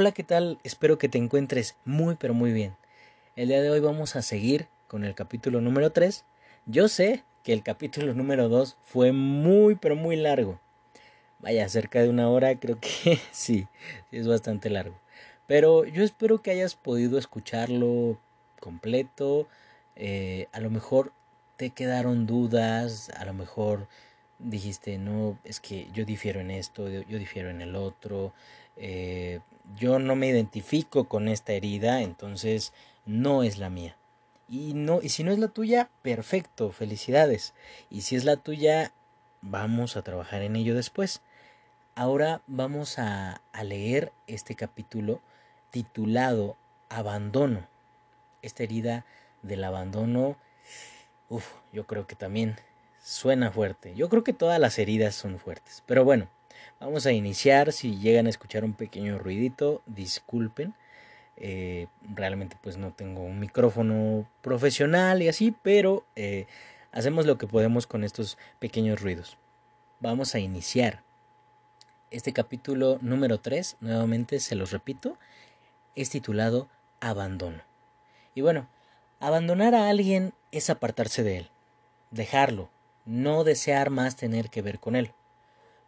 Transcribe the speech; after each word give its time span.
Hola, 0.00 0.12
¿qué 0.12 0.22
tal? 0.22 0.60
Espero 0.62 0.96
que 0.96 1.08
te 1.08 1.18
encuentres 1.18 1.74
muy 1.84 2.14
pero 2.14 2.32
muy 2.32 2.52
bien. 2.52 2.76
El 3.34 3.48
día 3.48 3.60
de 3.60 3.68
hoy 3.68 3.80
vamos 3.80 4.14
a 4.14 4.22
seguir 4.22 4.68
con 4.86 5.04
el 5.04 5.16
capítulo 5.16 5.60
número 5.60 5.90
3. 5.90 6.24
Yo 6.66 6.86
sé 6.86 7.24
que 7.42 7.52
el 7.52 7.64
capítulo 7.64 8.14
número 8.14 8.48
2 8.48 8.76
fue 8.80 9.10
muy 9.10 9.74
pero 9.74 9.96
muy 9.96 10.14
largo. 10.14 10.60
Vaya, 11.40 11.68
cerca 11.68 12.00
de 12.00 12.10
una 12.10 12.28
hora 12.28 12.54
creo 12.60 12.78
que 12.80 13.18
sí, 13.32 13.66
es 14.12 14.28
bastante 14.28 14.70
largo. 14.70 14.94
Pero 15.48 15.84
yo 15.84 16.04
espero 16.04 16.42
que 16.42 16.52
hayas 16.52 16.76
podido 16.76 17.18
escucharlo 17.18 18.20
completo. 18.60 19.48
Eh, 19.96 20.46
a 20.52 20.60
lo 20.60 20.70
mejor 20.70 21.10
te 21.56 21.70
quedaron 21.70 22.24
dudas, 22.24 23.10
a 23.16 23.24
lo 23.24 23.34
mejor 23.34 23.88
dijiste, 24.38 24.96
no, 24.98 25.40
es 25.42 25.58
que 25.58 25.88
yo 25.92 26.04
difiero 26.04 26.38
en 26.38 26.52
esto, 26.52 26.88
yo 26.88 27.18
difiero 27.18 27.50
en 27.50 27.60
el 27.60 27.74
otro, 27.74 28.32
eh, 28.78 29.40
yo 29.76 29.98
no 29.98 30.16
me 30.16 30.28
identifico 30.28 31.04
con 31.04 31.28
esta 31.28 31.52
herida, 31.52 32.02
entonces 32.02 32.72
no 33.04 33.42
es 33.42 33.58
la 33.58 33.70
mía. 33.70 33.96
Y 34.48 34.72
no, 34.74 35.00
y 35.02 35.10
si 35.10 35.24
no 35.24 35.32
es 35.32 35.38
la 35.38 35.48
tuya, 35.48 35.90
perfecto, 36.02 36.70
felicidades. 36.72 37.52
Y 37.90 38.02
si 38.02 38.16
es 38.16 38.24
la 38.24 38.36
tuya, 38.36 38.92
vamos 39.42 39.96
a 39.96 40.02
trabajar 40.02 40.42
en 40.42 40.56
ello 40.56 40.74
después. 40.74 41.20
Ahora 41.94 42.40
vamos 42.46 42.98
a, 42.98 43.42
a 43.52 43.64
leer 43.64 44.12
este 44.26 44.54
capítulo 44.54 45.20
titulado 45.70 46.56
Abandono. 46.88 47.66
Esta 48.40 48.62
herida 48.62 49.04
del 49.42 49.64
abandono, 49.64 50.36
uff, 51.28 51.46
yo 51.72 51.86
creo 51.86 52.06
que 52.06 52.14
también 52.14 52.56
suena 53.02 53.50
fuerte. 53.50 53.94
Yo 53.94 54.08
creo 54.08 54.24
que 54.24 54.32
todas 54.32 54.60
las 54.60 54.78
heridas 54.78 55.14
son 55.14 55.38
fuertes. 55.38 55.82
Pero 55.86 56.04
bueno, 56.04 56.28
Vamos 56.80 57.06
a 57.06 57.12
iniciar, 57.12 57.72
si 57.72 57.98
llegan 57.98 58.26
a 58.26 58.30
escuchar 58.30 58.64
un 58.64 58.74
pequeño 58.74 59.18
ruidito, 59.18 59.82
disculpen. 59.86 60.74
Eh, 61.36 61.86
realmente 62.14 62.56
pues 62.60 62.76
no 62.76 62.92
tengo 62.92 63.22
un 63.22 63.38
micrófono 63.38 64.28
profesional 64.42 65.22
y 65.22 65.28
así, 65.28 65.54
pero 65.62 66.04
eh, 66.16 66.46
hacemos 66.90 67.26
lo 67.26 67.38
que 67.38 67.46
podemos 67.46 67.86
con 67.86 68.04
estos 68.04 68.38
pequeños 68.58 69.00
ruidos. 69.00 69.36
Vamos 70.00 70.34
a 70.34 70.38
iniciar. 70.38 71.02
Este 72.10 72.32
capítulo 72.32 72.98
número 73.02 73.38
3, 73.38 73.76
nuevamente 73.80 74.40
se 74.40 74.54
los 74.54 74.70
repito, 74.70 75.18
es 75.94 76.10
titulado 76.10 76.68
Abandono. 77.00 77.62
Y 78.34 78.40
bueno, 78.40 78.68
abandonar 79.20 79.74
a 79.74 79.88
alguien 79.88 80.32
es 80.52 80.70
apartarse 80.70 81.22
de 81.22 81.38
él, 81.38 81.50
dejarlo, 82.10 82.70
no 83.04 83.44
desear 83.44 83.90
más 83.90 84.16
tener 84.16 84.48
que 84.48 84.62
ver 84.62 84.78
con 84.78 84.96
él. 84.96 85.12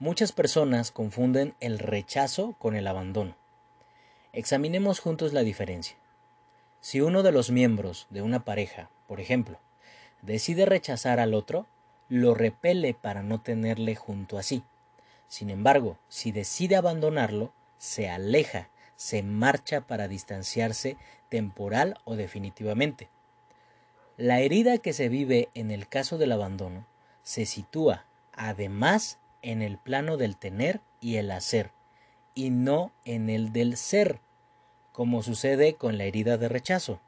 Muchas 0.00 0.32
personas 0.32 0.92
confunden 0.92 1.54
el 1.60 1.78
rechazo 1.78 2.54
con 2.58 2.74
el 2.74 2.86
abandono. 2.86 3.36
Examinemos 4.32 4.98
juntos 4.98 5.34
la 5.34 5.42
diferencia. 5.42 5.94
Si 6.80 7.02
uno 7.02 7.22
de 7.22 7.32
los 7.32 7.50
miembros 7.50 8.06
de 8.08 8.22
una 8.22 8.42
pareja, 8.42 8.88
por 9.06 9.20
ejemplo, 9.20 9.58
decide 10.22 10.64
rechazar 10.64 11.20
al 11.20 11.34
otro, 11.34 11.66
lo 12.08 12.32
repele 12.34 12.94
para 12.94 13.22
no 13.22 13.42
tenerle 13.42 13.94
junto 13.94 14.38
a 14.38 14.42
sí. 14.42 14.62
Sin 15.28 15.50
embargo, 15.50 15.98
si 16.08 16.32
decide 16.32 16.76
abandonarlo, 16.76 17.52
se 17.76 18.08
aleja, 18.08 18.70
se 18.96 19.22
marcha 19.22 19.82
para 19.82 20.08
distanciarse 20.08 20.96
temporal 21.28 21.98
o 22.04 22.16
definitivamente. 22.16 23.10
La 24.16 24.40
herida 24.40 24.78
que 24.78 24.94
se 24.94 25.10
vive 25.10 25.50
en 25.52 25.70
el 25.70 25.88
caso 25.88 26.16
del 26.16 26.32
abandono 26.32 26.86
se 27.22 27.44
sitúa, 27.44 28.06
además, 28.32 29.18
en 29.42 29.62
el 29.62 29.78
plano 29.78 30.16
del 30.16 30.36
tener 30.36 30.80
y 31.00 31.16
el 31.16 31.30
hacer, 31.30 31.70
y 32.34 32.50
no 32.50 32.92
en 33.04 33.30
el 33.30 33.52
del 33.52 33.76
ser, 33.76 34.20
como 34.92 35.22
sucede 35.22 35.74
con 35.74 35.98
la 35.98 36.04
herida 36.04 36.36
de 36.36 36.48
rechazo. 36.48 37.00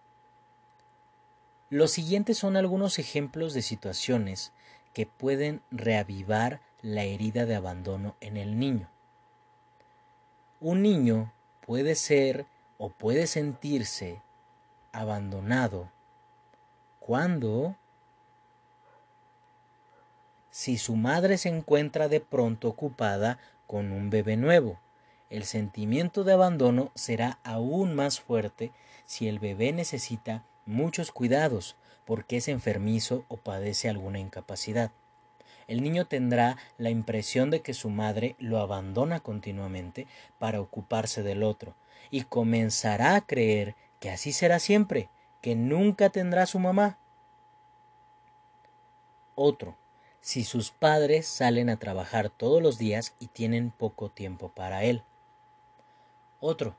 Los 1.71 1.91
siguientes 1.91 2.39
son 2.39 2.57
algunos 2.57 2.99
ejemplos 2.99 3.55
de 3.55 3.63
situaciones 3.63 4.53
que 4.93 5.07
pueden 5.07 5.63
reavivar 5.71 6.61
la 6.83 7.05
herida 7.05 7.47
de 7.47 7.55
abandono 7.55 8.17
en 8.21 8.37
el 8.37 8.59
niño. 8.59 8.89
Un 10.61 10.83
niño 10.83 11.33
puede 11.65 11.95
ser 11.95 12.47
o 12.79 12.91
puede 12.91 13.27
sentirse 13.27 14.21
abandonado 14.93 15.91
cuando 17.01 17.77
si 20.53 20.77
su 20.77 20.95
madre 20.95 21.39
se 21.39 21.49
encuentra 21.49 22.09
de 22.09 22.21
pronto 22.21 22.69
ocupada 22.69 23.39
con 23.67 23.91
un 23.91 24.11
bebé 24.11 24.37
nuevo. 24.37 24.79
El 25.31 25.45
sentimiento 25.45 26.25
de 26.25 26.35
abandono 26.35 26.93
será 26.95 27.39
aún 27.43 27.95
más 27.95 28.21
fuerte 28.21 28.71
si 29.07 29.29
el 29.29 29.39
bebé 29.39 29.73
necesita 29.73 30.45
muchos 30.67 31.11
cuidados 31.11 31.75
porque 32.05 32.37
es 32.37 32.49
enfermizo 32.49 33.25
o 33.29 33.39
padece 33.39 33.89
alguna 33.89 34.19
incapacidad. 34.19 34.91
El 35.69 35.83
niño 35.83 36.05
tendrá 36.05 36.59
la 36.77 36.91
impresión 36.91 37.49
de 37.49 37.63
que 37.63 37.73
su 37.73 37.89
madre 37.89 38.37
lo 38.39 38.59
abandona 38.59 39.21
continuamente 39.21 40.07
para 40.39 40.61
ocuparse 40.61 41.23
del 41.23 41.43
otro, 41.43 41.75
y 42.11 42.25
comenzará 42.25 43.15
a 43.15 43.23
creer 43.23 43.75
que 44.01 44.11
así 44.11 44.33
será 44.33 44.59
siempre, 44.59 45.09
que 45.41 45.55
nunca 45.55 46.11
tendrá 46.11 46.45
su 46.45 46.59
mamá. 46.59 46.99
Otro, 49.35 49.77
si 50.23 50.45
sus 50.45 50.71
padres 50.71 51.27
salen 51.27 51.69
a 51.69 51.77
trabajar 51.77 52.31
todos 52.31 52.63
los 52.63 52.79
días 52.79 53.15
y 53.19 53.27
tienen 53.27 53.71
poco 53.71 54.09
tiempo 54.09 54.49
para 54.49 54.85
él. 54.85 55.03
Otro, 56.41 56.77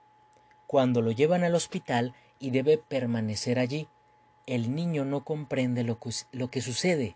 cuando 0.65 1.01
lo 1.01 1.11
llevan 1.11 1.43
al 1.43 1.53
hospital 1.53 2.15
y 2.39 2.51
debe 2.51 2.77
permanecer 2.77 3.59
allí, 3.59 3.87
el 4.47 4.73
niño 4.73 5.05
no 5.05 5.23
comprende 5.23 5.83
lo 5.83 5.99
que, 5.99 6.61
sucede. 6.61 7.15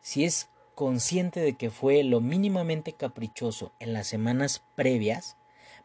Si 0.00 0.24
es 0.24 0.48
consciente 0.74 1.40
de 1.40 1.54
que 1.54 1.70
fue 1.70 2.02
lo 2.02 2.20
mínimamente 2.20 2.92
caprichoso 2.92 3.72
en 3.78 3.92
las 3.92 4.08
semanas 4.08 4.62
previas, 4.74 5.36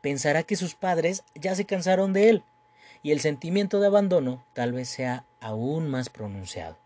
pensará 0.02 0.42
que 0.44 0.56
sus 0.56 0.74
padres 0.74 1.24
ya 1.36 1.56
se 1.56 1.66
cansaron 1.66 2.14
de 2.14 2.30
él, 2.30 2.44
y 3.04 3.12
el 3.12 3.20
sentimiento 3.20 3.80
de 3.80 3.88
abandono 3.88 4.44
tal 4.54 4.74
vez 4.74 4.90
sea 4.90 5.24
aún 5.40 5.88
más 5.88 6.10
pronunciado. 6.10 6.78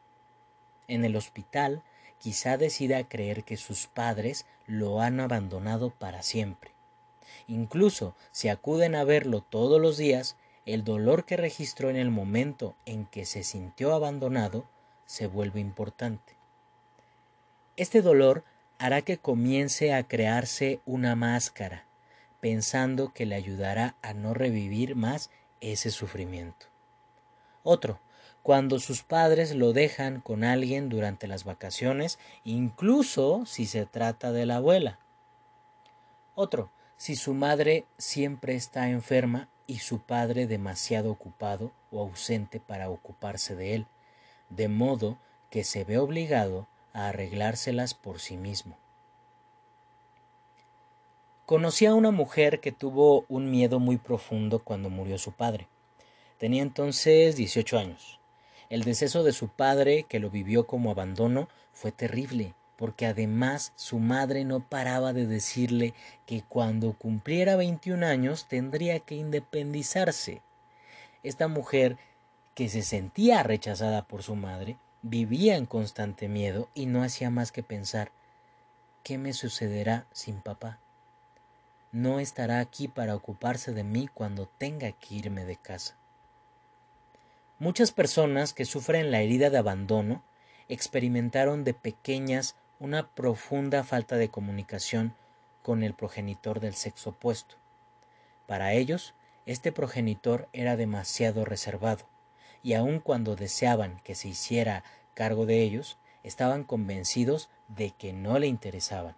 En 0.88 1.06
el 1.06 1.16
hospital, 1.16 1.84
quizá 2.22 2.56
decida 2.56 3.04
creer 3.04 3.44
que 3.44 3.58
sus 3.58 3.88
padres 3.88 4.46
lo 4.68 5.02
han 5.02 5.20
abandonado 5.20 5.90
para 5.90 6.22
siempre. 6.22 6.72
Incluso 7.48 8.16
si 8.32 8.48
acuden 8.48 8.94
a 8.94 9.04
verlo 9.04 9.42
todos 9.42 9.82
los 9.82 9.98
días, 9.98 10.38
el 10.68 10.84
dolor 10.84 11.26
que 11.26 11.36
registró 11.36 11.90
en 11.90 11.96
el 11.96 12.12
momento 12.12 12.76
en 12.86 13.08
que 13.08 13.26
se 13.26 13.44
sintió 13.44 13.96
abandonado 13.96 14.66
se 15.08 15.26
vuelve 15.26 15.60
importante. 15.60 16.36
Este 17.76 18.04
dolor 18.04 18.44
hará 18.78 19.02
que 19.02 19.18
comience 19.18 19.92
a 19.92 20.04
crearse 20.04 20.80
una 20.86 21.16
máscara, 21.16 21.86
pensando 22.40 23.14
que 23.14 23.26
le 23.26 23.34
ayudará 23.34 23.96
a 24.04 24.14
no 24.14 24.36
revivir 24.36 24.96
más 24.96 25.32
ese 25.60 25.90
sufrimiento. 25.90 26.68
Otro, 27.64 28.00
cuando 28.44 28.80
sus 28.80 29.04
padres 29.04 29.56
lo 29.56 29.74
dejan 29.74 30.20
con 30.20 30.44
alguien 30.44 30.90
durante 30.90 31.28
las 31.28 31.44
vacaciones, 31.44 32.18
incluso 32.44 33.46
si 33.46 33.66
se 33.66 33.86
trata 33.86 34.32
de 34.32 34.46
la 34.46 34.58
abuela. 34.58 35.00
Otro, 36.34 36.72
si 36.98 37.16
su 37.16 37.34
madre 37.34 37.86
siempre 37.98 38.56
está 38.56 38.90
enferma 38.90 39.48
y 39.68 39.80
su 39.80 40.00
padre 40.00 40.48
demasiado 40.48 41.12
ocupado 41.12 41.72
o 41.92 42.02
ausente 42.02 42.60
para 42.60 42.90
ocuparse 42.90 43.56
de 43.56 43.76
él, 43.76 43.88
de 44.50 44.68
modo 44.68 45.18
que 45.50 45.64
se 45.64 45.84
ve 45.84 45.98
obligado 45.98 46.68
a 46.94 47.10
arreglárselas 47.10 47.94
por 47.94 48.20
sí 48.20 48.38
mismo. 48.38 48.78
Conocí 51.46 51.86
a 51.86 51.94
una 51.94 52.12
mujer 52.12 52.60
que 52.60 52.72
tuvo 52.72 53.26
un 53.28 53.52
miedo 53.52 53.80
muy 53.80 53.98
profundo 53.98 54.60
cuando 54.60 54.90
murió 54.90 55.18
su 55.18 55.34
padre. 55.34 55.68
Tenía 56.38 56.64
entonces 56.64 57.36
18 57.36 57.78
años. 57.78 58.21
El 58.72 58.86
deceso 58.86 59.24
de 59.24 59.34
su 59.34 59.50
padre, 59.50 60.04
que 60.04 60.20
lo 60.20 60.30
vivió 60.30 60.66
como 60.66 60.92
abandono, 60.92 61.50
fue 61.74 61.92
terrible, 61.92 62.54
porque 62.78 63.06
además 63.06 63.74
su 63.76 64.00
madre 64.00 64.46
no 64.46 64.62
paraba 64.62 65.12
de 65.12 65.28
decirle 65.28 65.94
que 66.26 66.42
cuando 66.42 66.94
cumpliera 66.94 67.58
21 67.58 68.06
años 68.06 68.46
tendría 68.48 69.02
que 69.02 69.16
independizarse. 69.16 70.42
Esta 71.22 71.50
mujer, 71.50 71.98
que 72.56 72.70
se 72.70 72.82
sentía 72.82 73.44
rechazada 73.44 74.08
por 74.08 74.24
su 74.24 74.38
madre, 74.38 74.78
vivía 75.02 75.58
en 75.58 75.66
constante 75.66 76.30
miedo 76.30 76.70
y 76.74 76.86
no 76.86 77.04
hacía 77.04 77.30
más 77.30 77.52
que 77.52 77.64
pensar 77.64 78.14
¿qué 79.04 79.18
me 79.18 79.34
sucederá 79.34 80.06
sin 80.14 80.40
papá? 80.40 80.80
No 81.92 82.22
estará 82.22 82.62
aquí 82.62 82.88
para 82.88 83.16
ocuparse 83.16 83.74
de 83.74 83.84
mí 83.84 84.08
cuando 84.14 84.48
tenga 84.58 84.94
que 84.94 85.16
irme 85.16 85.44
de 85.44 85.58
casa. 85.58 85.98
Muchas 87.62 87.92
personas 87.92 88.54
que 88.54 88.66
sufren 88.66 89.12
la 89.12 89.22
herida 89.22 89.52
de 89.52 89.60
abandono 89.60 90.24
experimentaron 90.68 91.64
de 91.64 91.76
pequeñas 91.76 92.56
una 92.80 93.08
profunda 93.08 93.84
falta 93.84 94.16
de 94.16 94.30
comunicación 94.30 95.14
con 95.62 95.84
el 95.84 95.94
progenitor 95.94 96.60
del 96.60 96.74
sexo 96.74 97.12
opuesto. 97.12 97.58
Para 98.48 98.74
ellos, 98.74 99.14
este 99.46 99.72
progenitor 99.72 100.50
era 100.54 100.76
demasiado 100.76 101.46
reservado, 101.46 102.08
y 102.64 102.74
aun 102.74 103.00
cuando 103.00 103.36
deseaban 103.36 104.02
que 104.04 104.16
se 104.16 104.30
hiciera 104.30 104.84
cargo 105.14 105.46
de 105.46 105.62
ellos, 105.62 106.00
estaban 106.24 106.64
convencidos 106.64 107.48
de 107.68 107.92
que 107.92 108.12
no 108.12 108.40
le 108.40 108.48
interesaban. 108.48 109.14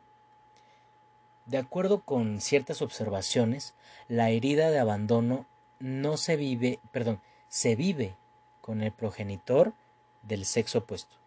De 1.45 1.59
acuerdo 1.59 2.01
con 2.01 2.41
ciertas 2.41 2.81
observaciones, 2.81 3.73
la 4.09 4.31
herida 4.31 4.69
de 4.69 4.79
abandono 4.79 5.45
no 5.79 6.17
se 6.17 6.35
vive, 6.35 6.81
perdón, 6.91 7.21
se 7.47 7.77
vive 7.77 8.17
con 8.63 8.81
el 8.81 8.93
progenitor 8.93 9.73
del 10.21 10.45
sexo 10.45 10.79
opuesto. 10.79 11.17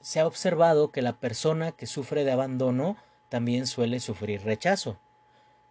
Se 0.00 0.18
ha 0.18 0.26
observado 0.26 0.90
que 0.90 1.02
la 1.02 1.12
persona 1.12 1.72
que 1.72 1.84
sufre 1.86 2.24
de 2.24 2.32
abandono 2.32 2.96
también 3.28 3.66
suele 3.66 4.00
sufrir 4.00 4.42
rechazo. 4.44 4.96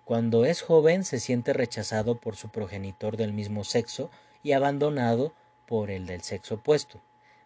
Cuando 0.04 0.46
es 0.46 0.62
joven 0.62 1.04
se 1.04 1.20
siente 1.20 1.52
rechazado 1.52 2.20
por 2.20 2.36
su 2.36 2.50
progenitor 2.50 3.18
del 3.18 3.34
mismo 3.34 3.64
sexo 3.64 4.12
y 4.44 4.52
abandonado 4.52 5.34
por 5.66 5.90
el 5.90 6.06
del 6.06 6.22
sexo 6.22 6.56
opuesto, 6.56 7.02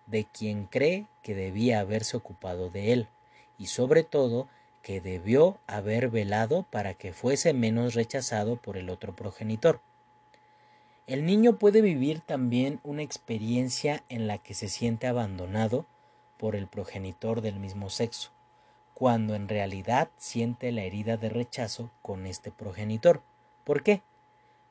de 0.08 0.26
quien 0.26 0.66
cree 0.66 1.06
que 1.24 1.36
debía 1.36 1.80
haberse 1.80 2.18
ocupado 2.18 2.70
de 2.70 2.92
él, 2.92 3.08
y 3.58 3.68
sobre 3.68 4.04
todo 4.04 4.50
que 4.82 5.00
debió 5.00 5.58
haber 5.68 6.10
velado 6.10 6.64
para 6.64 6.96
que 6.96 7.14
fuese 7.14 7.54
menos 7.54 7.94
rechazado 7.94 8.58
por 8.58 8.76
el 8.76 8.90
otro 8.90 9.16
progenitor. 9.16 9.80
El 11.10 11.26
niño 11.26 11.56
puede 11.56 11.82
vivir 11.82 12.20
también 12.20 12.80
una 12.84 13.02
experiencia 13.02 14.04
en 14.10 14.28
la 14.28 14.38
que 14.38 14.54
se 14.54 14.70
siente 14.70 15.08
abandonado 15.08 15.88
por 16.38 16.56
el 16.56 16.68
progenitor 16.68 17.42
del 17.42 17.60
mismo 17.60 17.90
sexo, 17.90 18.30
cuando 18.94 19.34
en 19.34 19.48
realidad 19.48 20.10
siente 20.18 20.72
la 20.72 20.84
herida 20.84 21.18
de 21.18 21.30
rechazo 21.30 21.90
con 22.04 22.28
este 22.28 22.52
progenitor. 22.52 23.24
¿Por 23.64 23.82
qué? 23.82 24.04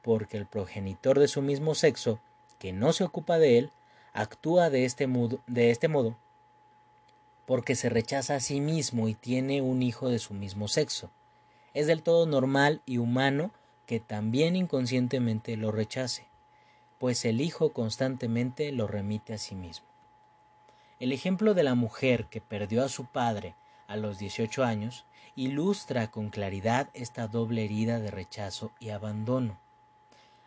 Porque 0.00 0.36
el 0.36 0.46
progenitor 0.46 1.18
de 1.18 1.26
su 1.26 1.42
mismo 1.42 1.74
sexo, 1.74 2.20
que 2.60 2.72
no 2.72 2.92
se 2.92 3.02
ocupa 3.02 3.40
de 3.40 3.58
él, 3.58 3.72
actúa 4.12 4.70
de 4.70 4.84
este, 4.84 5.08
modo, 5.08 5.40
este 5.52 5.90
porque 7.46 7.74
se 7.74 7.88
rechaza 7.88 8.36
a 8.36 8.40
sí 8.40 8.60
mismo 8.60 9.08
y 9.08 9.14
tiene 9.14 9.60
un 9.60 9.82
hijo 9.82 10.08
de 10.08 10.20
su 10.20 10.34
mismo 10.34 10.68
sexo. 10.68 11.10
Es 11.74 11.88
del 11.88 12.04
todo 12.04 12.26
normal 12.26 12.80
y 12.86 12.98
humano 12.98 13.50
que 13.88 14.00
también 14.00 14.54
inconscientemente 14.54 15.56
lo 15.56 15.72
rechace, 15.72 16.26
pues 16.98 17.24
el 17.24 17.40
hijo 17.40 17.72
constantemente 17.72 18.70
lo 18.70 18.86
remite 18.86 19.32
a 19.32 19.38
sí 19.38 19.54
mismo. 19.54 19.86
El 21.00 21.10
ejemplo 21.10 21.54
de 21.54 21.62
la 21.62 21.74
mujer 21.74 22.26
que 22.26 22.42
perdió 22.42 22.84
a 22.84 22.90
su 22.90 23.06
padre 23.06 23.54
a 23.86 23.96
los 23.96 24.18
18 24.18 24.62
años 24.62 25.06
ilustra 25.36 26.10
con 26.10 26.28
claridad 26.28 26.90
esta 26.92 27.28
doble 27.28 27.64
herida 27.64 27.98
de 27.98 28.10
rechazo 28.10 28.72
y 28.78 28.90
abandono. 28.90 29.58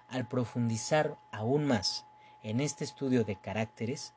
Al 0.08 0.28
profundizar 0.28 1.18
aún 1.32 1.66
más 1.66 2.06
en 2.44 2.62
este 2.62 2.84
estudio 2.84 3.24
de 3.24 3.38
caracteres, 3.38 4.14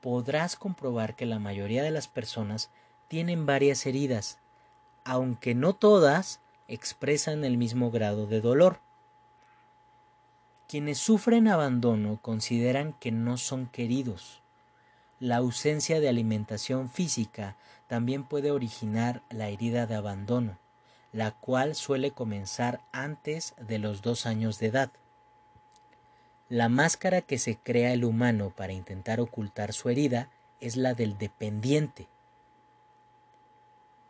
podrás 0.00 0.56
comprobar 0.56 1.14
que 1.14 1.26
la 1.26 1.38
mayoría 1.38 1.84
de 1.84 1.92
las 1.92 2.08
personas 2.08 2.70
tienen 3.06 3.46
varias 3.46 3.86
heridas, 3.86 4.40
aunque 5.04 5.54
no 5.54 5.74
todas 5.74 6.40
expresan 6.68 7.44
el 7.44 7.56
mismo 7.56 7.90
grado 7.90 8.26
de 8.26 8.40
dolor. 8.40 8.80
Quienes 10.68 10.98
sufren 10.98 11.48
abandono 11.48 12.18
consideran 12.20 12.92
que 12.92 13.10
no 13.10 13.38
son 13.38 13.66
queridos, 13.66 14.42
la 15.18 15.38
ausencia 15.38 15.98
de 15.98 16.08
alimentación 16.08 16.90
física 16.90 17.56
también 17.88 18.22
puede 18.22 18.50
originar 18.50 19.22
la 19.30 19.48
herida 19.48 19.86
de 19.86 19.96
abandono, 19.96 20.58
la 21.12 21.32
cual 21.32 21.74
suele 21.74 22.10
comenzar 22.10 22.80
antes 22.92 23.54
de 23.58 23.78
los 23.78 24.02
dos 24.02 24.26
años 24.26 24.58
de 24.58 24.66
edad. 24.66 24.90
La 26.50 26.68
máscara 26.68 27.22
que 27.22 27.38
se 27.38 27.56
crea 27.56 27.92
el 27.92 28.04
humano 28.04 28.52
para 28.54 28.72
intentar 28.72 29.20
ocultar 29.20 29.72
su 29.72 29.88
herida 29.88 30.30
es 30.60 30.76
la 30.76 30.94
del 30.94 31.18
dependiente. 31.18 32.08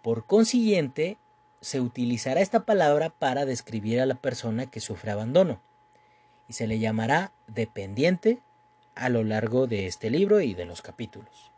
Por 0.03 0.25
consiguiente, 0.27 1.19
se 1.61 1.81
utilizará 1.81 2.41
esta 2.41 2.61
palabra 2.61 3.11
para 3.11 3.45
describir 3.45 4.01
a 4.01 4.07
la 4.07 4.15
persona 4.15 4.67
que 4.67 4.81
sufre 4.81 5.11
abandono, 5.11 5.61
y 6.49 6.55
se 6.55 6.67
le 6.67 6.79
llamará 6.79 7.33
dependiente 7.47 8.41
a 8.95 9.09
lo 9.09 9.23
largo 9.23 9.67
de 9.67 9.87
este 9.87 10.11
libro 10.11 10.41
y 10.41 10.55
de 10.55 10.65
los 10.65 10.83
capítulos. 10.83 11.51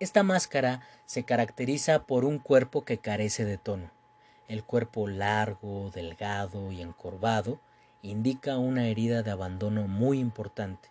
Esta 0.00 0.22
máscara 0.22 0.82
se 1.06 1.24
caracteriza 1.24 2.04
por 2.04 2.24
un 2.24 2.38
cuerpo 2.38 2.84
que 2.84 2.98
carece 2.98 3.44
de 3.44 3.58
tono. 3.58 3.90
El 4.46 4.62
cuerpo 4.62 5.08
largo, 5.08 5.90
delgado 5.90 6.70
y 6.70 6.80
encorvado 6.82 7.60
indica 8.02 8.58
una 8.58 8.86
herida 8.86 9.22
de 9.24 9.32
abandono 9.32 9.88
muy 9.88 10.20
importante. 10.20 10.88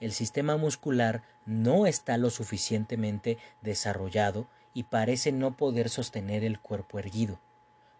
El 0.00 0.12
sistema 0.12 0.56
muscular 0.56 1.22
no 1.46 1.86
está 1.86 2.18
lo 2.18 2.30
suficientemente 2.30 3.38
desarrollado 3.62 4.46
y 4.78 4.84
parece 4.84 5.32
no 5.32 5.56
poder 5.56 5.88
sostener 5.88 6.44
el 6.44 6.60
cuerpo 6.60 6.98
erguido, 6.98 7.38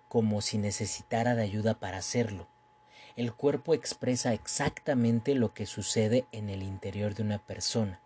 como 0.09 0.41
si 0.41 0.59
necesitara 0.59 1.35
de 1.35 1.43
ayuda 1.43 1.75
para 1.75 1.99
hacerlo 1.99 2.47
el 3.19 3.33
cuerpo 3.33 3.75
expresa 3.75 4.33
exactamente 4.33 5.35
lo 5.35 5.53
que 5.53 5.67
sucede 5.67 6.25
en 6.31 6.49
el 6.49 6.63
interior 6.63 7.17
de 7.17 7.25
una 7.25 7.39
persona. 7.39 7.99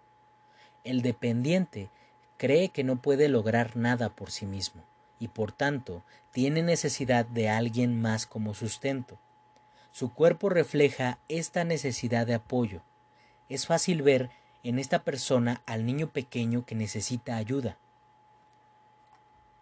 El 0.85 1.03
dependiente 1.03 1.91
cree 2.39 2.71
que 2.71 2.83
no 2.83 2.97
puede 2.97 3.29
lograr 3.29 3.77
nada 3.77 4.09
por 4.09 4.31
sí 4.31 4.47
mismo 4.47 4.83
y 5.19 5.29
por 5.29 5.53
tanto 5.53 6.03
tiene 6.31 6.63
necesidad 6.63 7.27
de 7.27 7.51
alguien 7.51 8.01
más 8.01 8.25
como 8.25 8.55
sustento. 8.55 9.19
Su 9.91 10.15
cuerpo 10.15 10.49
refleja 10.49 11.19
esta 11.29 11.63
necesidad 11.65 12.27
de 12.27 12.33
apoyo. 12.33 12.81
Es 13.51 13.67
fácil 13.67 14.01
ver 14.01 14.31
en 14.63 14.79
esta 14.79 15.03
persona 15.03 15.61
al 15.67 15.85
niño 15.85 16.09
pequeño 16.09 16.65
que 16.65 16.75
necesita 16.75 17.37
ayuda. 17.37 17.77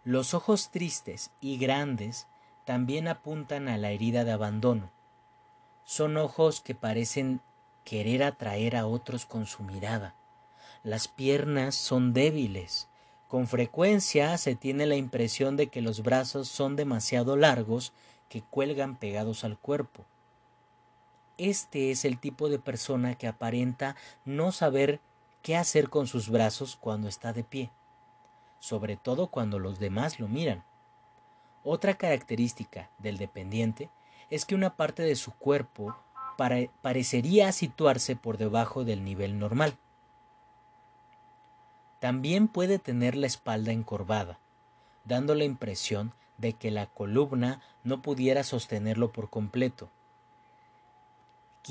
Los 0.03 0.33
ojos 0.33 0.71
tristes 0.71 1.29
y 1.41 1.57
grandes 1.57 2.25
también 2.65 3.07
apuntan 3.07 3.67
a 3.67 3.77
la 3.77 3.91
herida 3.91 4.23
de 4.23 4.31
abandono. 4.31 4.89
Son 5.83 6.17
ojos 6.17 6.59
que 6.61 6.73
parecen 6.73 7.41
querer 7.83 8.23
atraer 8.23 8.75
a 8.75 8.87
otros 8.87 9.27
con 9.27 9.45
su 9.45 9.61
mirada. 9.61 10.15
Las 10.83 11.07
piernas 11.07 11.75
son 11.75 12.13
débiles. 12.13 12.87
Con 13.27 13.47
frecuencia 13.47 14.37
se 14.39 14.55
tiene 14.55 14.87
la 14.87 14.95
impresión 14.95 15.55
de 15.55 15.67
que 15.67 15.81
los 15.81 16.01
brazos 16.01 16.47
son 16.47 16.75
demasiado 16.75 17.37
largos 17.37 17.93
que 18.27 18.41
cuelgan 18.41 18.95
pegados 18.95 19.43
al 19.43 19.59
cuerpo. 19.59 20.03
Este 21.37 21.91
es 21.91 22.05
el 22.05 22.19
tipo 22.19 22.49
de 22.49 22.57
persona 22.57 23.15
que 23.15 23.27
aparenta 23.27 23.95
no 24.25 24.51
saber 24.51 24.99
qué 25.43 25.57
hacer 25.57 25.89
con 25.89 26.07
sus 26.07 26.29
brazos 26.29 26.75
cuando 26.75 27.07
está 27.07 27.33
de 27.33 27.43
pie, 27.43 27.71
sobre 28.61 28.95
todo 28.95 29.27
cuando 29.27 29.57
los 29.57 29.79
demás 29.79 30.19
lo 30.19 30.27
miran. 30.27 30.63
Otra 31.63 31.95
característica 31.95 32.91
del 32.99 33.17
dependiente 33.17 33.89
es 34.29 34.45
que 34.45 34.55
una 34.55 34.75
parte 34.75 35.01
de 35.01 35.15
su 35.15 35.33
cuerpo 35.33 35.97
parecería 36.81 37.51
situarse 37.51 38.15
por 38.15 38.37
debajo 38.37 38.85
del 38.85 39.03
nivel 39.03 39.39
normal. 39.39 39.77
También 41.99 42.47
puede 42.47 42.77
tener 42.77 43.15
la 43.15 43.27
espalda 43.27 43.71
encorvada, 43.71 44.39
dando 45.05 45.33
la 45.35 45.43
impresión 45.43 46.13
de 46.37 46.53
que 46.53 46.69
la 46.69 46.85
columna 46.85 47.61
no 47.83 48.01
pudiera 48.03 48.43
sostenerlo 48.43 49.11
por 49.11 49.29
completo. 49.29 49.89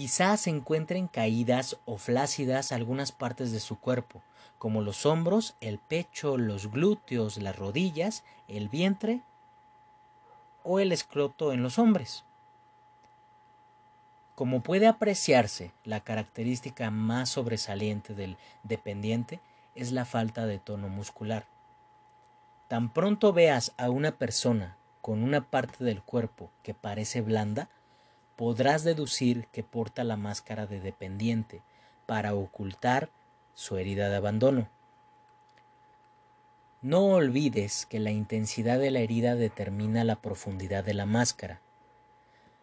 Quizás 0.00 0.40
se 0.40 0.48
encuentren 0.48 1.08
caídas 1.08 1.76
o 1.84 1.98
flácidas 1.98 2.72
algunas 2.72 3.12
partes 3.12 3.52
de 3.52 3.60
su 3.60 3.78
cuerpo, 3.78 4.22
como 4.56 4.80
los 4.80 5.04
hombros, 5.04 5.56
el 5.60 5.78
pecho, 5.78 6.38
los 6.38 6.70
glúteos, 6.70 7.36
las 7.36 7.54
rodillas, 7.54 8.24
el 8.48 8.70
vientre 8.70 9.20
o 10.64 10.80
el 10.80 10.92
escroto 10.92 11.52
en 11.52 11.62
los 11.62 11.78
hombres. 11.78 12.24
Como 14.36 14.62
puede 14.62 14.86
apreciarse, 14.86 15.70
la 15.84 16.00
característica 16.00 16.90
más 16.90 17.28
sobresaliente 17.28 18.14
del 18.14 18.38
dependiente 18.62 19.38
es 19.74 19.92
la 19.92 20.06
falta 20.06 20.46
de 20.46 20.58
tono 20.58 20.88
muscular. 20.88 21.44
Tan 22.68 22.90
pronto 22.90 23.34
veas 23.34 23.74
a 23.76 23.90
una 23.90 24.12
persona 24.12 24.78
con 25.02 25.22
una 25.22 25.42
parte 25.42 25.84
del 25.84 26.02
cuerpo 26.02 26.50
que 26.62 26.72
parece 26.72 27.20
blanda, 27.20 27.68
podrás 28.40 28.84
deducir 28.84 29.48
que 29.52 29.62
porta 29.62 30.02
la 30.02 30.16
máscara 30.16 30.66
de 30.66 30.80
dependiente 30.80 31.60
para 32.06 32.32
ocultar 32.32 33.10
su 33.52 33.76
herida 33.76 34.08
de 34.08 34.16
abandono. 34.16 34.70
No 36.80 37.04
olvides 37.04 37.84
que 37.84 38.00
la 38.00 38.12
intensidad 38.12 38.78
de 38.78 38.90
la 38.90 39.00
herida 39.00 39.34
determina 39.34 40.04
la 40.04 40.16
profundidad 40.16 40.82
de 40.82 40.94
la 40.94 41.04
máscara. 41.04 41.60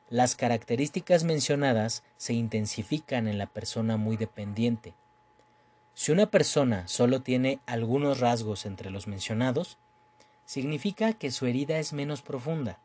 Las 0.10 0.36
características 0.36 1.24
mencionadas 1.24 2.01
se 2.17 2.34
intensifican 2.34 3.27
en 3.27 3.38
la 3.38 3.46
persona 3.46 3.98
muy 3.98 4.17
dependiente. 4.17 4.96
Si 5.93 6.12
una 6.12 6.25
persona 6.25 6.88
solo 6.88 7.22
tiene 7.22 7.60
algunos 7.67 8.19
rasgos 8.19 8.65
entre 8.65 8.89
los 8.89 9.05
mencionados, 9.05 9.77
significa 10.43 11.13
que 11.13 11.29
su 11.29 11.46
herida 11.46 11.77
es 11.77 11.93
menos 11.93 12.24
profunda. 12.24 12.79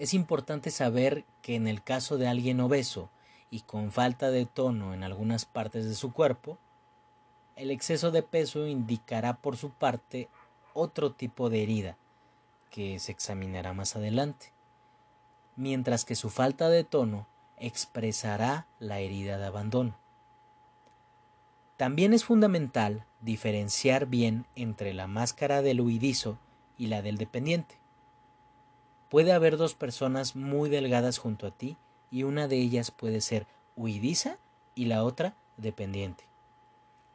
Es 0.00 0.14
importante 0.14 0.70
saber 0.70 1.26
que 1.42 1.56
en 1.56 1.68
el 1.68 1.82
caso 1.82 2.16
de 2.16 2.26
alguien 2.26 2.58
obeso 2.60 3.10
y 3.50 3.60
con 3.60 3.92
falta 3.92 4.30
de 4.30 4.46
tono 4.46 4.94
en 4.94 5.02
algunas 5.04 5.44
partes 5.44 5.84
de 5.84 5.94
su 5.94 6.14
cuerpo, 6.14 6.56
el 7.54 7.70
exceso 7.70 8.10
de 8.10 8.22
peso 8.22 8.66
indicará 8.66 9.36
por 9.36 9.58
su 9.58 9.68
parte 9.68 10.30
otro 10.72 11.12
tipo 11.12 11.50
de 11.50 11.62
herida 11.62 11.98
que 12.70 12.98
se 12.98 13.12
examinará 13.12 13.74
más 13.74 13.94
adelante, 13.94 14.52
mientras 15.54 16.06
que 16.06 16.14
su 16.14 16.30
falta 16.30 16.70
de 16.70 16.82
tono 16.82 17.26
expresará 17.58 18.66
la 18.78 19.00
herida 19.00 19.36
de 19.36 19.44
abandono. 19.44 19.98
También 21.76 22.14
es 22.14 22.24
fundamental 22.24 23.04
diferenciar 23.20 24.06
bien 24.06 24.46
entre 24.56 24.94
la 24.94 25.06
máscara 25.06 25.60
del 25.60 25.82
huidizo 25.82 26.38
y 26.78 26.86
la 26.86 27.02
del 27.02 27.18
dependiente. 27.18 27.79
Puede 29.10 29.32
haber 29.32 29.56
dos 29.56 29.74
personas 29.74 30.36
muy 30.36 30.70
delgadas 30.70 31.18
junto 31.18 31.46
a 31.46 31.50
ti 31.50 31.76
y 32.12 32.22
una 32.22 32.46
de 32.46 32.56
ellas 32.56 32.92
puede 32.92 33.20
ser 33.20 33.46
huidiza 33.76 34.38
y 34.76 34.84
la 34.86 35.02
otra 35.02 35.34
dependiente. 35.56 36.24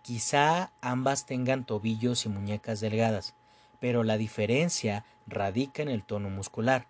Quizá 0.01 0.71
ambas 0.81 1.25
tengan 1.25 1.63
tobillos 1.63 2.25
y 2.25 2.29
muñecas 2.29 2.81
delgadas, 2.81 3.33
pero 3.79 4.03
la 4.03 4.17
diferencia 4.17 5.05
radica 5.25 5.81
en 5.81 5.89
el 5.89 6.03
tono 6.03 6.29
muscular. 6.29 6.85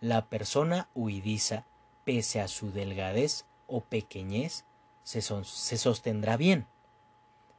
La 0.00 0.26
persona 0.26 0.88
huidiza, 0.94 1.64
pese 2.04 2.40
a 2.40 2.48
su 2.48 2.72
delgadez 2.72 3.44
o 3.68 3.82
pequeñez, 3.82 4.64
se, 5.04 5.22
sostendrá 5.22 6.36
bien, 6.36 6.66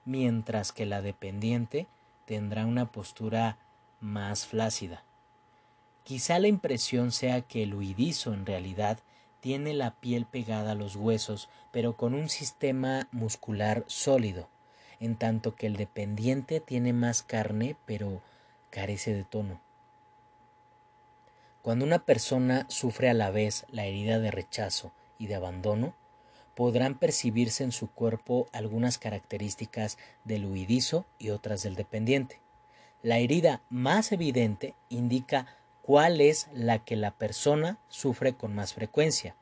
mientras 0.04 0.74
que 0.74 0.86
la 0.86 1.02
dependiente 1.02 1.88
tendrá 2.26 2.66
una 2.66 2.92
postura 2.92 3.58
más 4.02 4.46
flácida. 4.46 5.05
Quizá 6.06 6.38
la 6.38 6.48
impresión 6.48 7.12
sea 7.12 7.42
que 7.42 7.64
el 7.64 7.74
huidizo 7.74 8.32
en 8.32 8.46
realidad 8.46 9.00
tiene 9.40 9.74
la 9.74 9.96
piel 9.96 10.28
pegada 10.28 10.74
a 10.74 10.76
los 10.76 10.96
huesos, 10.96 11.50
pero 11.72 11.98
con 11.98 12.14
un 12.14 12.30
sistema 12.30 13.08
muscular 13.12 13.84
sólido, 13.88 14.48
en 15.00 15.16
tanto 15.16 15.56
que 15.56 15.66
el 15.66 15.78
dependiente 15.78 16.60
tiene 16.60 16.94
más 16.94 17.24
carne, 17.24 17.76
pero 17.88 18.22
carece 18.70 19.16
de 19.16 19.24
tono. 19.24 19.60
Cuando 21.64 21.84
una 21.84 21.98
persona 21.98 22.68
sufre 22.70 23.10
a 23.10 23.16
la 23.16 23.32
vez 23.32 23.66
la 23.72 23.86
herida 23.86 24.20
de 24.20 24.30
rechazo 24.30 24.92
y 25.18 25.26
de 25.26 25.34
abandono, 25.34 25.96
podrán 26.54 27.00
percibirse 27.00 27.64
en 27.64 27.72
su 27.72 27.90
cuerpo 27.90 28.48
algunas 28.52 29.00
características 29.00 29.98
del 30.24 30.46
huidizo 30.46 31.08
y 31.18 31.32
otras 31.32 31.64
del 31.64 31.74
dependiente. 31.74 32.40
La 33.02 33.18
herida 33.18 33.64
más 33.72 34.12
evidente 34.12 34.76
indica 34.90 35.48
cuál 35.86 36.22
es 36.22 36.48
la 36.54 36.80
que 36.80 36.96
la 36.96 37.12
persona 37.12 37.78
sufre 37.90 38.34
con 38.34 38.56
más 38.56 38.74
frecuencia. 38.74 39.36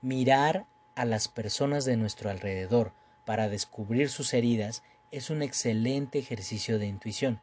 Mirar 0.00 0.66
a 0.94 1.04
las 1.04 1.28
personas 1.28 1.84
de 1.84 1.96
nuestro 1.96 2.30
alrededor 2.30 2.92
para 3.24 3.48
descubrir 3.48 4.08
sus 4.08 4.34
heridas 4.34 4.82
es 5.10 5.30
un 5.30 5.42
excelente 5.42 6.18
ejercicio 6.18 6.78
de 6.78 6.86
intuición 6.86 7.40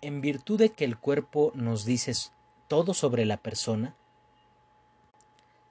en 0.00 0.20
virtud 0.20 0.58
de 0.58 0.70
que 0.70 0.84
el 0.84 0.98
cuerpo 0.98 1.52
nos 1.54 1.84
dice 1.84 2.12
todo 2.68 2.94
sobre 2.94 3.24
la 3.24 3.36
persona, 3.36 3.94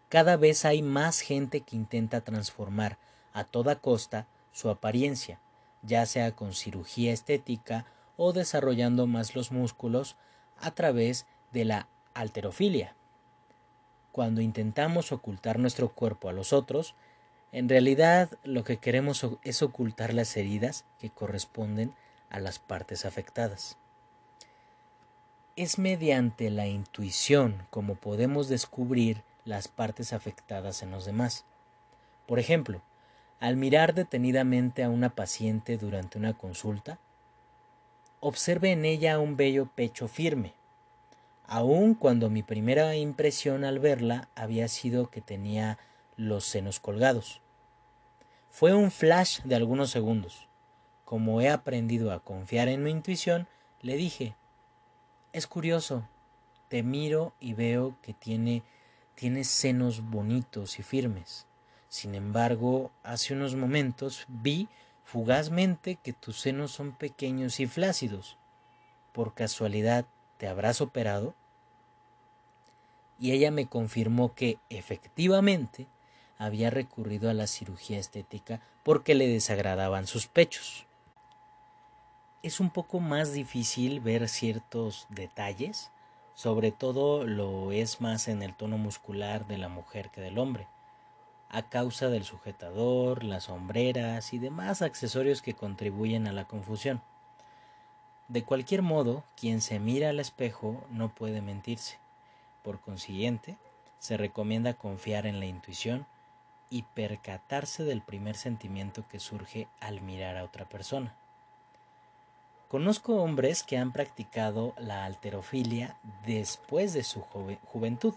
cada 0.10 0.38
vez 0.38 0.66
hay 0.66 0.82
más 0.82 1.20
gente 1.20 1.62
que 1.62 1.76
intenta 1.76 2.22
transformar 2.22 2.98
a 3.34 3.44
toda 3.44 3.80
costa 3.80 4.28
su 4.52 4.70
apariencia, 4.70 5.40
ya 5.82 6.06
sea 6.06 6.36
con 6.36 6.54
cirugía 6.54 7.14
estética 7.14 7.86
o 8.16 8.34
desarrollando 8.34 9.06
más 9.06 9.36
los 9.36 9.52
músculos 9.52 10.16
a 10.60 10.72
través 10.72 11.26
de 11.52 11.66
la 11.66 11.88
alterofilia. 12.14 12.96
Cuando 14.12 14.42
intentamos 14.42 15.12
ocultar 15.12 15.60
nuestro 15.60 15.90
cuerpo 15.90 16.30
a 16.30 16.34
los 16.34 16.54
otros, 16.54 16.96
en 17.52 17.70
realidad 17.70 18.30
lo 18.44 18.64
que 18.64 18.78
queremos 18.78 19.26
es 19.44 19.62
ocultar 19.62 20.14
las 20.14 20.36
heridas 20.36 20.86
que 21.00 21.10
corresponden 21.10 21.94
a 22.30 22.40
las 22.40 22.60
partes 22.60 23.06
afectadas. 23.06 23.78
Es 25.56 25.80
mediante 25.80 26.50
la 26.50 26.68
intuición 26.68 27.66
como 27.70 27.96
podemos 27.96 28.48
descubrir 28.48 29.24
las 29.46 29.68
partes 29.68 30.14
afectadas 30.14 30.84
en 30.84 30.92
los 30.92 31.06
demás. 31.06 31.46
Por 32.28 32.40
ejemplo, 32.40 32.82
al 33.40 33.56
mirar 33.56 33.94
detenidamente 33.94 34.84
a 34.84 34.90
una 34.90 35.10
paciente 35.10 35.78
durante 35.78 36.18
una 36.18 36.34
consulta, 36.34 37.00
observe 38.28 38.72
en 38.72 38.86
ella 38.86 39.20
un 39.20 39.38
bello 39.38 39.70
pecho 39.74 40.08
firme, 40.08 40.54
aun 41.46 41.94
cuando 41.94 42.30
mi 42.30 42.44
primera 42.44 42.96
impresión 42.96 43.64
al 43.64 43.80
verla 43.80 44.30
había 44.36 44.68
sido 44.68 45.10
que 45.10 45.22
tenía 45.22 45.78
los 46.16 46.46
senos 46.46 46.80
colgados. 46.80 47.42
Fue 48.50 48.74
un 48.74 48.92
flash 48.92 49.42
de 49.44 49.56
algunos 49.56 49.92
segundos. 49.92 50.48
Como 51.06 51.42
he 51.42 51.50
aprendido 51.50 52.12
a 52.12 52.20
confiar 52.20 52.68
en 52.68 52.84
mi 52.84 52.92
intuición, 52.92 53.48
le 53.82 53.96
dije 53.96 54.36
es 55.38 55.46
curioso. 55.46 56.08
Te 56.68 56.82
miro 56.84 57.34
y 57.40 57.54
veo 57.54 57.96
que 58.02 58.14
tiene, 58.14 58.64
tiene 59.14 59.44
senos 59.44 60.02
bonitos 60.02 60.80
y 60.80 60.84
firmes. 60.84 61.46
Sin 61.90 62.16
embargo, 62.16 62.92
hace 63.04 63.34
unos 63.34 63.56
momentos 63.56 64.26
vi 64.28 64.68
fugazmente 65.08 65.96
que 65.96 66.14
tus 66.14 66.40
senos 66.40 66.72
son 66.72 66.92
pequeños 66.92 67.60
y 67.60 67.66
flácidos. 67.66 68.38
¿Por 69.12 69.34
casualidad 69.34 70.06
te 70.38 70.48
habrás 70.48 70.82
operado? 70.82 71.34
Y 73.20 73.32
ella 73.32 73.50
me 73.50 73.66
confirmó 73.66 74.36
que, 74.36 74.60
efectivamente, 74.70 75.88
había 76.38 76.70
recurrido 76.70 77.30
a 77.30 77.34
la 77.34 77.48
cirugía 77.48 77.98
estética 77.98 78.62
porque 78.84 79.16
le 79.16 79.28
desagradaban 79.28 80.06
sus 80.06 80.28
pechos 80.28 80.88
es 82.44 82.60
un 82.60 82.70
poco 82.70 83.00
más 83.00 83.34
difícil 83.34 84.00
ver 84.00 84.30
ciertos 84.30 85.06
detalles, 85.10 85.92
sobre 86.34 86.72
todo 86.72 87.26
lo 87.26 87.72
es 87.72 88.00
más 88.00 88.28
en 88.28 88.42
el 88.42 88.56
tono 88.56 88.78
muscular 88.78 89.48
de 89.48 89.58
la 89.58 89.70
mujer 89.70 90.10
que 90.12 90.22
del 90.22 90.38
hombre, 90.38 90.68
a 91.50 91.64
causa 91.70 92.10
del 92.10 92.24
sujetador, 92.24 93.24
las 93.24 93.46
sombreras 93.46 94.34
y 94.34 94.40
demás 94.40 94.82
accesorios 94.82 95.42
que 95.42 95.54
contribuyen 95.54 96.28
a 96.28 96.34
la 96.34 96.46
confusión. 96.46 97.02
De 98.28 98.44
cualquier 98.44 98.82
modo, 98.82 99.24
quien 99.36 99.62
se 99.62 99.80
mira 99.80 100.10
al 100.10 100.20
espejo 100.20 100.84
no 100.90 101.10
puede 101.10 101.42
mentirse. 101.42 101.98
Por 102.62 102.82
consiguiente, 102.82 103.58
se 104.00 104.18
recomienda 104.18 104.74
confiar 104.74 105.26
en 105.26 105.40
la 105.40 105.46
intuición 105.46 106.06
y 106.70 106.84
percatarse 106.84 107.84
del 107.84 108.02
primer 108.02 108.36
sentimiento 108.36 109.08
que 109.08 109.20
surge 109.20 109.68
al 109.80 110.02
mirar 110.02 110.36
a 110.36 110.44
otra 110.44 110.68
persona. 110.68 111.16
Conozco 112.68 113.24
hombres 113.24 113.64
que 113.64 113.78
han 113.78 113.94
practicado 113.94 114.74
la 114.78 115.06
alterofilia 115.06 115.98
después 116.26 116.92
de 116.92 117.04
su 117.04 117.22
juventud 117.22 118.14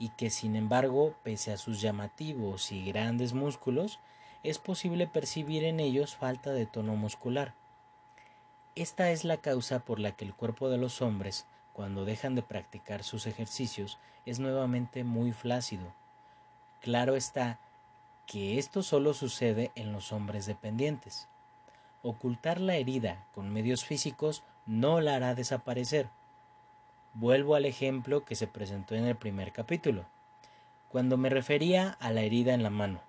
y 0.00 0.08
que 0.08 0.30
sin 0.30 0.56
embargo, 0.56 1.14
pese 1.22 1.52
a 1.52 1.58
sus 1.58 1.82
llamativos 1.82 2.72
y 2.72 2.82
grandes 2.86 3.34
músculos, 3.34 4.00
es 4.42 4.58
posible 4.58 5.06
percibir 5.06 5.62
en 5.62 5.78
ellos 5.78 6.16
falta 6.16 6.52
de 6.52 6.64
tono 6.64 6.96
muscular. 6.96 7.52
Esta 8.74 9.10
es 9.10 9.24
la 9.26 9.36
causa 9.36 9.80
por 9.80 10.00
la 10.00 10.12
que 10.12 10.24
el 10.24 10.34
cuerpo 10.34 10.70
de 10.70 10.78
los 10.78 11.02
hombres, 11.02 11.44
cuando 11.74 12.06
dejan 12.06 12.34
de 12.34 12.40
practicar 12.40 13.04
sus 13.04 13.26
ejercicios, 13.26 13.98
es 14.24 14.38
nuevamente 14.38 15.04
muy 15.04 15.32
flácido. 15.32 15.92
Claro 16.80 17.14
está 17.14 17.60
que 18.26 18.58
esto 18.58 18.82
solo 18.82 19.12
sucede 19.12 19.70
en 19.74 19.92
los 19.92 20.12
hombres 20.12 20.46
dependientes. 20.46 21.28
Ocultar 22.02 22.58
la 22.58 22.76
herida 22.76 23.26
con 23.34 23.52
medios 23.52 23.84
físicos 23.84 24.44
no 24.64 25.02
la 25.02 25.16
hará 25.16 25.34
desaparecer. 25.34 26.08
Vuelvo 27.14 27.56
al 27.56 27.66
ejemplo 27.66 28.24
que 28.24 28.36
se 28.36 28.46
presentó 28.46 28.94
en 28.94 29.04
el 29.04 29.16
primer 29.16 29.52
capítulo, 29.52 30.04
cuando 30.88 31.16
me 31.16 31.28
refería 31.28 31.96
a 32.00 32.12
la 32.12 32.22
herida 32.22 32.54
en 32.54 32.62
la 32.62 32.70
mano. 32.70 33.00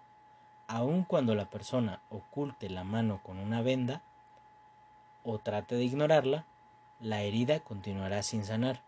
Aun 0.67 1.03
cuando 1.03 1.35
la 1.35 1.49
persona 1.49 2.01
oculte 2.09 2.69
la 2.69 2.83
mano 2.83 3.19
con 3.23 3.37
una 3.37 3.61
venda 3.61 4.01
o 5.23 5.37
trate 5.37 5.75
de 5.75 5.83
ignorarla, 5.83 6.45
la 6.99 7.21
herida 7.21 7.59
continuará 7.59 8.23
sin 8.23 8.45
sanar. 8.45 8.81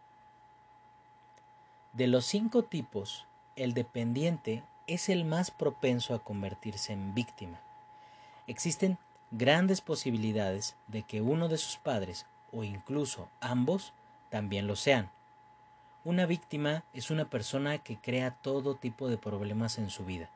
De 1.93 2.07
los 2.07 2.25
cinco 2.25 2.63
tipos, 2.63 3.25
el 3.55 3.73
dependiente 3.73 4.63
es 4.87 5.09
el 5.09 5.25
más 5.25 5.51
propenso 5.51 6.15
a 6.15 6.23
convertirse 6.23 6.91
en 6.91 7.13
víctima. 7.13 7.59
Existen 8.47 8.97
grandes 9.29 9.81
posibilidades 9.81 10.75
de 10.87 11.03
que 11.03 11.21
uno 11.21 11.49
de 11.49 11.57
sus 11.57 11.77
padres 11.77 12.25
o 12.51 12.63
incluso 12.63 13.29
ambos 13.41 13.93
también 14.33 14.65
lo 14.65 14.75
sean. 14.75 15.11
Una 16.03 16.25
víctima 16.25 16.83
es 16.91 17.11
una 17.11 17.25
persona 17.25 17.77
que 17.77 17.97
crea 17.97 18.31
todo 18.31 18.73
tipo 18.73 19.07
de 19.07 19.19
problemas 19.19 19.77
en 19.77 19.91
su 19.91 20.05
vida, 20.05 20.31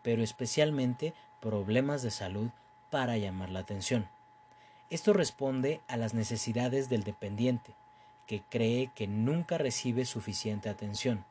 pero 0.00 0.22
especialmente 0.22 1.12
problemas 1.38 2.00
de 2.00 2.10
salud 2.10 2.48
para 2.88 3.18
llamar 3.18 3.50
la 3.50 3.60
atención. 3.60 4.08
Esto 4.88 5.12
responde 5.12 5.82
a 5.86 5.98
las 5.98 6.14
necesidades 6.14 6.88
del 6.88 7.04
dependiente, 7.04 7.74
que 8.26 8.40
cree 8.40 8.90
que 8.94 9.06
nunca 9.06 9.58
recibe 9.58 10.06
suficiente 10.06 10.70
atención. 10.70 11.26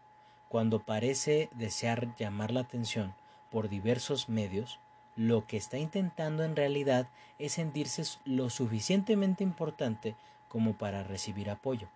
Cuando 0.48 0.78
parece 0.78 1.50
desear 1.54 2.16
llamar 2.18 2.52
la 2.52 2.60
atención 2.60 3.16
por 3.50 3.68
diversos 3.68 4.30
medios, 4.30 4.80
lo 5.16 5.48
que 5.48 5.58
está 5.58 5.80
intentando 5.80 6.44
en 6.44 6.56
realidad 6.56 7.08
es 7.40 7.54
sentirse 7.54 8.04
lo 8.26 8.52
suficientemente 8.52 9.44
importante 9.44 10.16
como 10.50 10.74
para 10.74 11.02
recibir 11.02 11.50
apoyo. 11.50 11.90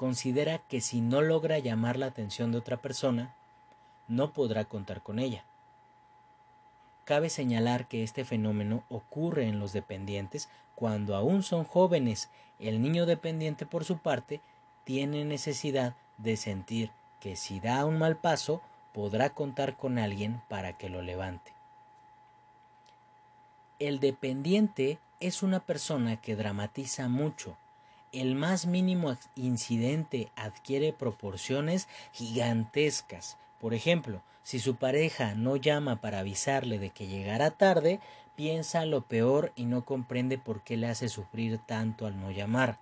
Considera 0.00 0.56
que 0.56 0.80
si 0.80 1.02
no 1.02 1.20
logra 1.20 1.58
llamar 1.58 1.98
la 1.98 2.06
atención 2.06 2.52
de 2.52 2.56
otra 2.56 2.78
persona, 2.78 3.34
no 4.08 4.32
podrá 4.32 4.64
contar 4.64 5.02
con 5.02 5.18
ella. 5.18 5.44
Cabe 7.04 7.28
señalar 7.28 7.86
que 7.86 8.02
este 8.02 8.24
fenómeno 8.24 8.82
ocurre 8.88 9.44
en 9.44 9.58
los 9.58 9.74
dependientes 9.74 10.48
cuando 10.74 11.16
aún 11.16 11.42
son 11.42 11.64
jóvenes. 11.64 12.30
El 12.58 12.80
niño 12.80 13.04
dependiente, 13.04 13.66
por 13.66 13.84
su 13.84 13.98
parte, 13.98 14.40
tiene 14.84 15.26
necesidad 15.26 15.94
de 16.16 16.38
sentir 16.38 16.92
que 17.20 17.36
si 17.36 17.60
da 17.60 17.84
un 17.84 17.98
mal 17.98 18.16
paso, 18.16 18.62
podrá 18.94 19.34
contar 19.34 19.76
con 19.76 19.98
alguien 19.98 20.40
para 20.48 20.78
que 20.78 20.88
lo 20.88 21.02
levante. 21.02 21.52
El 23.78 24.00
dependiente 24.00 24.98
es 25.20 25.42
una 25.42 25.60
persona 25.60 26.18
que 26.18 26.36
dramatiza 26.36 27.06
mucho. 27.08 27.58
El 28.12 28.34
más 28.34 28.66
mínimo 28.66 29.16
incidente 29.36 30.32
adquiere 30.34 30.92
proporciones 30.92 31.86
gigantescas. 32.12 33.38
Por 33.60 33.72
ejemplo, 33.72 34.20
si 34.42 34.58
su 34.58 34.74
pareja 34.74 35.34
no 35.36 35.54
llama 35.54 36.00
para 36.00 36.18
avisarle 36.18 36.80
de 36.80 36.90
que 36.90 37.06
llegará 37.06 37.52
tarde, 37.52 38.00
piensa 38.34 38.84
lo 38.84 39.02
peor 39.02 39.52
y 39.54 39.64
no 39.66 39.84
comprende 39.84 40.38
por 40.38 40.62
qué 40.62 40.76
le 40.76 40.88
hace 40.88 41.08
sufrir 41.08 41.58
tanto 41.58 42.04
al 42.04 42.20
no 42.20 42.32
llamar. 42.32 42.80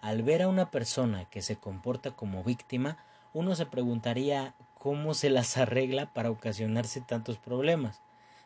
Al 0.00 0.24
ver 0.24 0.42
a 0.42 0.48
una 0.48 0.72
persona 0.72 1.24
que 1.26 1.40
se 1.40 1.54
comporta 1.54 2.10
como 2.10 2.42
víctima, 2.42 2.96
uno 3.32 3.54
se 3.54 3.66
preguntaría 3.66 4.54
cómo 4.76 5.14
se 5.14 5.30
las 5.30 5.56
arregla 5.56 6.06
para 6.06 6.32
ocasionarse 6.32 7.00
tantos 7.00 7.38
problemas. 7.38 8.00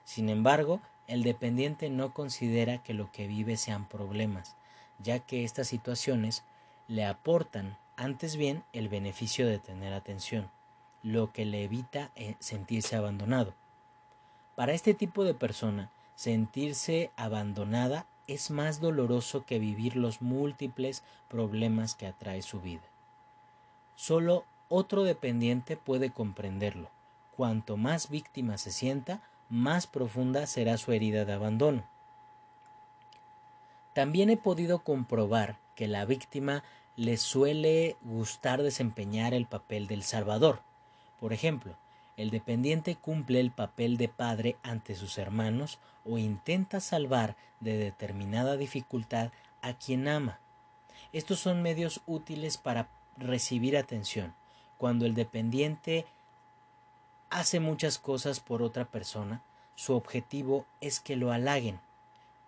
Sin 0.04 0.28
embargo, 0.28 0.80
el 1.06 1.22
dependiente 1.22 1.88
no 1.88 2.12
considera 2.12 2.82
que 2.82 2.92
lo 2.92 3.10
que 3.12 3.26
vive 3.26 3.56
sean 3.56 3.88
problemas, 3.88 4.56
ya 4.98 5.18
que 5.18 5.44
estas 5.44 5.68
situaciones 5.68 6.44
le 6.88 7.04
aportan 7.04 7.76
antes 7.96 8.36
bien 8.36 8.64
el 8.72 8.88
beneficio 8.88 9.46
de 9.46 9.58
tener 9.58 9.92
atención 9.92 10.50
lo 11.02 11.32
que 11.32 11.44
le 11.44 11.64
evita 11.64 12.10
eh, 12.14 12.36
sentirse 12.38 12.96
abandonado. 12.96 13.54
Para 14.54 14.72
este 14.72 14.94
tipo 14.94 15.24
de 15.24 15.34
persona, 15.34 15.90
sentirse 16.14 17.10
abandonada 17.16 18.06
es 18.26 18.50
más 18.50 18.80
doloroso 18.80 19.44
que 19.44 19.58
vivir 19.58 19.96
los 19.96 20.22
múltiples 20.22 21.02
problemas 21.28 21.94
que 21.94 22.06
atrae 22.06 22.42
su 22.42 22.60
vida. 22.60 22.82
Solo 23.96 24.44
otro 24.68 25.02
dependiente 25.02 25.76
puede 25.76 26.10
comprenderlo. 26.10 26.90
Cuanto 27.36 27.76
más 27.76 28.08
víctima 28.08 28.58
se 28.58 28.70
sienta, 28.70 29.20
más 29.48 29.86
profunda 29.86 30.46
será 30.46 30.78
su 30.78 30.92
herida 30.92 31.24
de 31.24 31.32
abandono. 31.32 31.84
También 33.92 34.30
he 34.30 34.36
podido 34.36 34.80
comprobar 34.80 35.58
que 35.74 35.88
la 35.88 36.04
víctima 36.04 36.64
le 36.96 37.16
suele 37.16 37.96
gustar 38.02 38.62
desempeñar 38.62 39.34
el 39.34 39.46
papel 39.46 39.86
del 39.86 40.02
Salvador, 40.02 40.62
por 41.22 41.32
ejemplo, 41.32 41.76
el 42.16 42.30
dependiente 42.30 42.96
cumple 42.96 43.38
el 43.38 43.52
papel 43.52 43.96
de 43.96 44.08
padre 44.08 44.56
ante 44.64 44.96
sus 44.96 45.18
hermanos 45.18 45.78
o 46.04 46.18
intenta 46.18 46.80
salvar 46.80 47.36
de 47.60 47.76
determinada 47.76 48.56
dificultad 48.56 49.30
a 49.60 49.74
quien 49.74 50.08
ama. 50.08 50.40
Estos 51.12 51.38
son 51.38 51.62
medios 51.62 52.00
útiles 52.06 52.58
para 52.58 52.88
recibir 53.16 53.76
atención. 53.76 54.34
Cuando 54.78 55.06
el 55.06 55.14
dependiente 55.14 56.04
hace 57.30 57.60
muchas 57.60 57.98
cosas 57.98 58.40
por 58.40 58.62
otra 58.62 58.84
persona, 58.84 59.44
su 59.76 59.94
objetivo 59.94 60.66
es 60.80 60.98
que 60.98 61.14
lo 61.14 61.30
halaguen, 61.30 61.78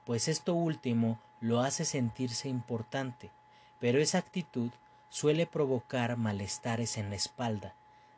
pues 0.05 0.27
esto 0.27 0.53
último 0.55 1.21
lo 1.45 1.61
hace 1.61 1.85
sentirse 1.85 2.49
importante, 2.49 3.31
pero 3.79 4.01
esa 4.01 4.17
actitud 4.17 4.71
suele 5.11 5.45
provocar 5.45 6.17
malestares 6.17 6.97
en 6.97 7.11
la 7.11 7.17
espalda, 7.17 7.75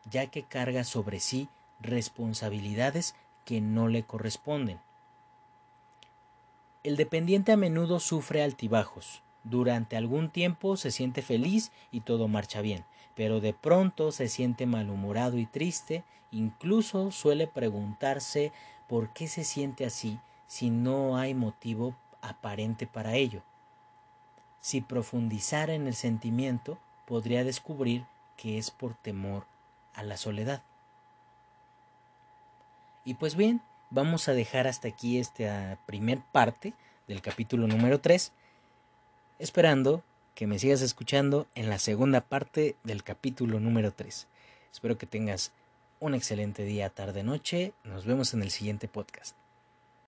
ya 0.08 0.28
que 0.28 0.44
carga 0.44 0.84
sobre 0.84 1.18
sí 1.18 1.48
responsabilidades 1.80 3.16
que 3.44 3.60
no 3.60 3.88
le 3.88 4.04
corresponden. 4.04 4.78
El 6.84 6.94
dependiente 6.94 7.50
a 7.50 7.56
menudo 7.56 7.98
sufre 7.98 8.44
altibajos. 8.44 9.22
Durante 9.42 9.96
algún 9.96 10.30
tiempo 10.30 10.76
se 10.76 10.92
siente 10.92 11.20
feliz 11.20 11.72
y 11.90 12.02
todo 12.02 12.28
marcha 12.28 12.60
bien, 12.60 12.84
pero 13.16 13.40
de 13.40 13.52
pronto 13.52 14.12
se 14.12 14.28
siente 14.28 14.66
malhumorado 14.66 15.36
y 15.36 15.46
triste, 15.46 16.04
incluso 16.30 17.10
suele 17.10 17.48
preguntarse 17.48 18.52
por 18.86 19.08
qué 19.08 19.26
se 19.26 19.42
siente 19.42 19.84
así 19.84 20.20
si 20.46 20.70
no 20.70 21.16
hay 21.16 21.34
motivo 21.34 21.96
aparente 22.28 22.86
para 22.86 23.14
ello. 23.14 23.42
Si 24.60 24.80
profundizara 24.80 25.74
en 25.74 25.86
el 25.86 25.94
sentimiento, 25.94 26.78
podría 27.06 27.44
descubrir 27.44 28.04
que 28.36 28.58
es 28.58 28.70
por 28.70 28.94
temor 28.94 29.46
a 29.94 30.02
la 30.02 30.16
soledad. 30.16 30.62
Y 33.04 33.14
pues 33.14 33.36
bien, 33.36 33.62
vamos 33.90 34.28
a 34.28 34.32
dejar 34.32 34.66
hasta 34.66 34.88
aquí 34.88 35.18
esta 35.18 35.78
primer 35.86 36.20
parte 36.32 36.74
del 37.06 37.22
capítulo 37.22 37.66
número 37.68 38.00
3, 38.00 38.32
esperando 39.38 40.02
que 40.34 40.46
me 40.46 40.58
sigas 40.58 40.82
escuchando 40.82 41.46
en 41.54 41.70
la 41.70 41.78
segunda 41.78 42.20
parte 42.20 42.76
del 42.84 43.04
capítulo 43.04 43.60
número 43.60 43.92
3. 43.92 44.26
Espero 44.72 44.98
que 44.98 45.06
tengas 45.06 45.52
un 46.00 46.14
excelente 46.14 46.64
día, 46.64 46.90
tarde, 46.90 47.22
noche. 47.22 47.72
Nos 47.84 48.04
vemos 48.04 48.34
en 48.34 48.42
el 48.42 48.50
siguiente 48.50 48.88
podcast. 48.88 49.45